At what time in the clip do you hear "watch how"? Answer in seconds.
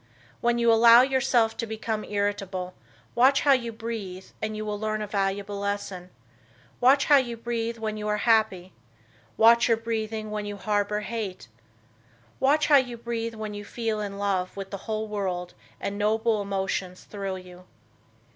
3.13-3.51, 6.79-7.17, 12.39-12.77